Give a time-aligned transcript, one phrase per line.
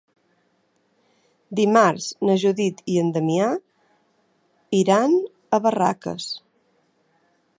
[1.59, 3.51] Dimarts na Judit i en Damià
[4.81, 5.15] iran
[5.59, 6.29] a Barraques.